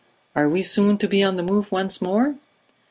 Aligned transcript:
Are 0.35 0.49
we 0.49 0.63
soon 0.63 0.97
to 0.97 1.07
be 1.07 1.21
on 1.21 1.35
the 1.35 1.43
move 1.43 1.71
once 1.71 2.01
more?' 2.01 2.33